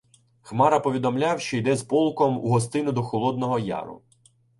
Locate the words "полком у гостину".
1.83-2.91